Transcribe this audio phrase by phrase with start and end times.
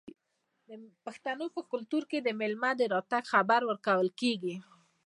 [0.67, 0.69] د
[1.05, 4.55] پښتنو په کلتور کې د میلمه د راتګ خبر ورکول کیږي.